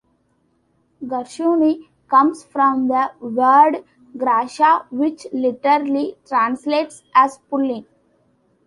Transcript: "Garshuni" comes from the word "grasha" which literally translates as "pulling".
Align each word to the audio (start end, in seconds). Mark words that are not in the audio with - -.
"Garshuni" 1.05 1.89
comes 2.07 2.43
from 2.43 2.87
the 2.87 3.11
word 3.19 3.83
"grasha" 4.17 4.87
which 4.89 5.27
literally 5.31 6.17
translates 6.25 7.03
as 7.13 7.37
"pulling". 7.51 7.85